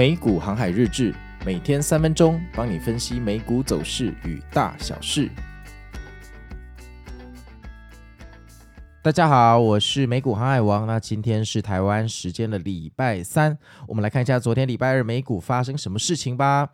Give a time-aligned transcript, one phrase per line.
[0.00, 5.28] 美股航海日志，每天三分钟，帮你分析美股走势与大小事。
[9.02, 10.86] 大家好，我是美股航海王。
[10.86, 16.70] 那今天是台湾时间的礼拜三，我们来看一下昨天礼拜二美股发生什么事情吧。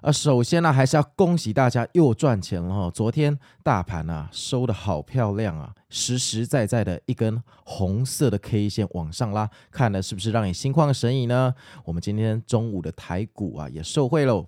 [0.00, 2.90] 呃，首先呢，还是要恭喜大家又赚钱了哈！
[2.90, 11.52] 昨天大盘啊收的好漂亮啊，实实在在的一根红色的 K 线往上拉，看了是不是让你心旷神怡呢？
[11.84, 14.46] 我们今天中午的台股啊也受惠喽。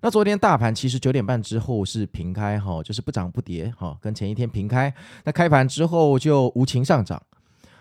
[0.00, 4.92] 那昨天大盘其实九点半之后是平开哈，就是不涨不跌哈，跟前一天平开。
[5.24, 7.22] 那开盘之后就无情上涨。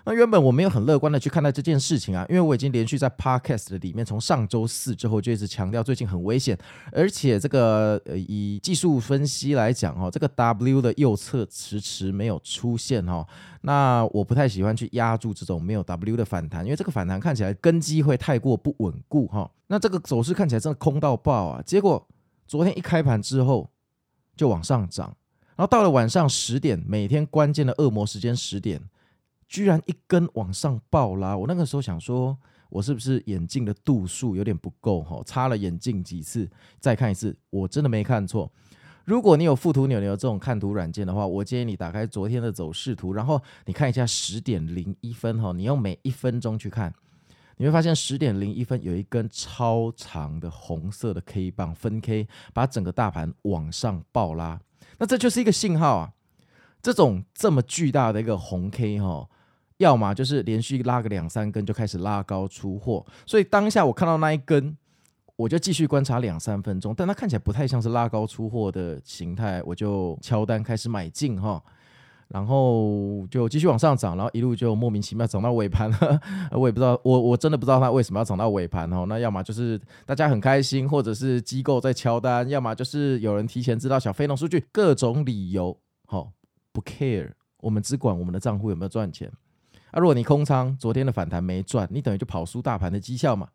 [0.06, 6.58] 那原本我没有很乐观的去看待这件事情啊，因为我已经连续在 Podcast 的里面，从上周四之后就一直强调最近很危险，
[6.92, 13.28] 而且这个呃以技术分析来讲哈，这个 W 的右侧迟迟没有出现哈，
[13.62, 22.08] 那我不太喜欢去压住这种没有 W 的反弹，因为这个反弹看起来根基会太过不稳固哈，那这个走势看起来真的空到爆啊，结果
[22.48, 23.70] 昨天一开盘之后
[24.36, 25.16] 就往上涨，
[25.56, 28.82] 然后到了晚上十点，每天关键的恶魔时间十点。
[29.50, 32.38] 居然一根往上暴拉，我那个时候想说，
[32.70, 35.20] 我是不是眼镜的度数有点不够哈？
[35.26, 36.48] 擦了眼镜几次，
[36.80, 38.50] 再看一次，我真的没看错。
[39.06, 46.94] 如果你有富途牛牛这种看图软件的话，我建议你打开昨天的走势图，然后你看一下十点零一分哈，你用每一分钟去看，
[47.58, 54.62] 你会发现十点零一分有一根超长的红色的 K 棒分 K，把整个大盘往上暴拉，
[55.00, 56.14] 那这就是一个信号啊！
[56.84, 59.28] 这种这么巨大的一个红 K 哈。
[59.80, 64.76] 要么就是连续拉个两三根就开始拉高出货，所以当下我看到那一根，
[65.38, 71.64] 我就继续观察两三分钟，但它看起来不太像是拉高出货的形态，我就敲单开始买进哈，
[72.28, 76.20] 然后就继续往上涨，然后一路就莫名其妙涨到尾盘了，
[76.52, 86.28] 我也不知道，我我真的不知道它为什么要涨到尾盘哈，那要么就是大家很开心，或者是机构在敲单，要么就是有人提前知道小非农数据，各种理由哈，
[86.74, 89.32] 不 care，我们只管我们的账户有没有赚钱。
[89.92, 93.48] 啊，如果你空仓，昨天的反弹没赚，你等于就跑输大盘的绩效嘛。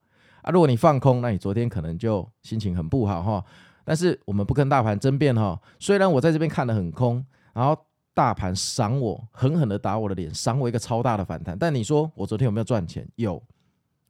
[0.43, 3.45] 啊，如果你放空，那你昨天可能就心情很不好哈。
[3.85, 5.61] 但是我们不跟大盘争辩哈。
[5.79, 7.77] 虽然我在这边看得很空，然后
[8.13, 11.57] 大盘赏我狠狠的打我的脸，赏我一个超大的反弹。
[11.59, 13.09] 但你说我昨天有没有赚钱？
[13.17, 13.43] 有。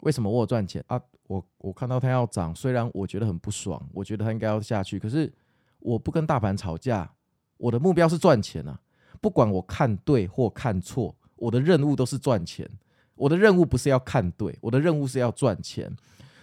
[0.01, 1.01] 为什么我赚钱啊？
[1.27, 5.33] 我我看到它要涨，虽然我觉得很不爽，我觉得它应该要下去，可是
[5.79, 7.11] 我不跟大盘吵架，
[7.57, 8.79] 我的目标是赚钱啊。
[9.21, 11.15] 不管我看对或看错。
[11.37, 12.69] 我的任务都是赚钱，
[13.15, 15.95] 我的任务不是要看对，我的任务是要赚钱。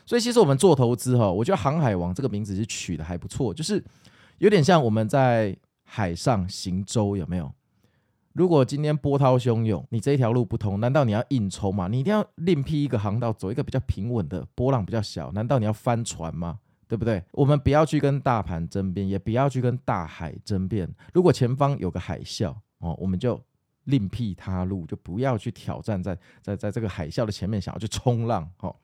[0.06, 3.82] 所以其实我们做投资哈，我觉得“航海王”这个名字是取得还不错，就是
[4.40, 7.54] 有点像我们在海上行舟，有没有？
[8.34, 11.88] 如果今天波涛汹涌，你这一条路不通，难道你要硬冲吗？
[11.88, 16.60] 你一定要另辟一个航道，走一个比较平稳的，波浪比较小，难道你要翻船吗？
[16.88, 17.24] 对不对？
[17.34, 20.94] 我们不要去跟大盘争辩，也不要去跟大海争辩。
[21.14, 23.40] 如果前方有个海啸哦，我们就。
[23.86, 28.76] 另辟他路，就不要去挑战在在在这个海啸的前面想要去冲浪哦。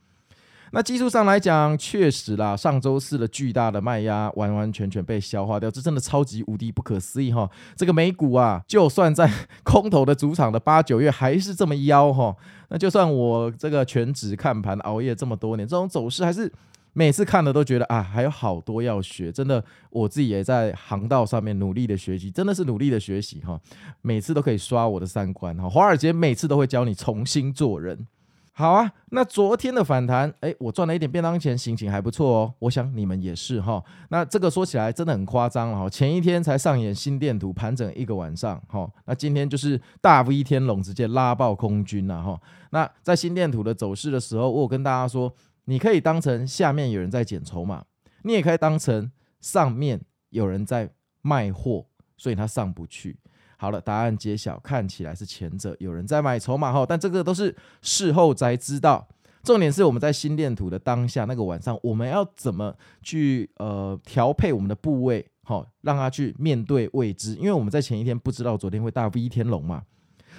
[0.71, 7.49] 那技术上来讲，确实啦，上周四的巨大的卖压完完全全被消化掉，这真的超级无敌不可思议哈。
[7.75, 9.31] 这个美股啊，就算在
[9.63, 12.35] 空头的主场的八九月还是这么妖哈。
[12.69, 16.51] 那就算我这个全职看盘熬夜这么多年，这种走势还是。
[16.97, 23.61] 每次看了都觉得啊，还有好多要学，真的，我自己也在航道上面努力的学习，真的是努力的学习哈。
[24.01, 25.69] 每次都可以刷我的三观哈。
[25.69, 28.07] 华尔街每次都会教你重新做人。
[28.51, 32.53] 好啊，那昨天的反弹，哎，我赚了一点便当钱，心情还不错哦。
[32.57, 33.83] 我想你们也是哈。
[34.09, 35.87] 那这个说起来真的很夸张哈。
[35.87, 42.41] 前一天才上演心电图盘整一个晚上哈，那今天就是大 V 天龙直接拉爆空军了哈。
[42.71, 45.31] 那在心电图的走势的时候，我有跟大家说。
[45.69, 47.83] 你可以当成下面有人在捡筹码，
[48.23, 49.11] 你也可以当成
[49.41, 50.89] 上面有人在
[51.21, 51.85] 卖货，
[52.15, 53.17] 所以它上不去。
[53.57, 59.07] 好了，答案揭晓，看起来是前者有人在买筹码哈，但这个都是事后才知道。
[59.43, 69.83] 重点是我们在心电图的当下那个晚上，我们要怎么去呃调配我们的部位，好让它去面对未知，因为我们在前一天不知道昨天会大 V 天龙嘛，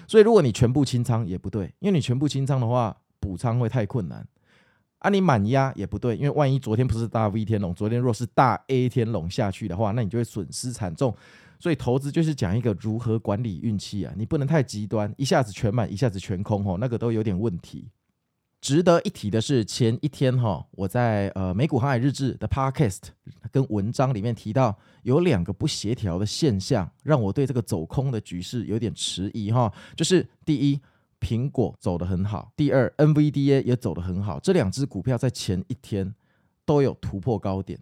[0.07, 4.27] 所以如果你全部清仓也不对，因为你全部清仓的话，补仓会太困难。
[4.99, 11.15] 啊，你满压也不对，因为万一昨天不是大 V 天龙，昨天若是大 A 天龙下去的话，那你就会损失惨重。
[11.61, 17.89] 所以投资就是讲一个如何管理运气啊，你不能太极端，一下子全满，一下子全空，吼，那个都有点问题。
[18.61, 23.03] 值得一提的是，前一天哈，我在呃美股航海日志的 Podcast
[23.53, 30.81] 跟文章里面提到，有两个不协调的现象，让我对这个走空的局势有点迟疑哈，就是第一。
[31.21, 34.39] 苹果走得很好，第二，NVDA 也走得很好。
[34.41, 36.15] 这两只股票在前一天
[36.65, 37.79] 都有突破高点。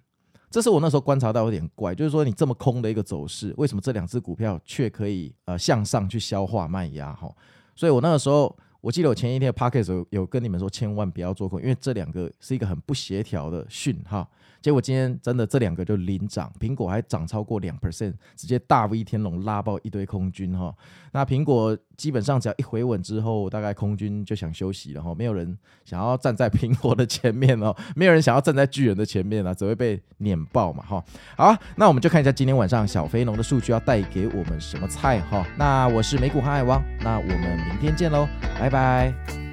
[0.50, 7.30] 这是我那时候观察到有点怪，就是说你这么空的一个走势，为什么这两只股票却可以呃向上去消化卖压哈？
[7.74, 8.56] 所以我那个时候。
[8.82, 14.30] 我记得我前一天的 podcast 有有跟你们说，千万不要做空，因为这两个是一个很不协调的讯号。
[14.62, 20.72] 结果今天真的这两个就领涨，苹果还涨超过两 percent，直接大 V 天龙拉爆一堆空军哈。
[21.12, 31.04] 那苹果基本上只要一回稳之后，大概空军就想休息了哈，没有人想要站在苹果的前面哦， 没有人想要站在巨人的前面啊，只会被碾爆嘛哈。
[31.36, 35.46] 好，那我们就看一下今天晚上小飞龙的数据要带给我们什么菜哈。
[35.58, 38.28] 那我是美股航海王，那我们明天见喽，
[38.58, 39.45] 拜拜。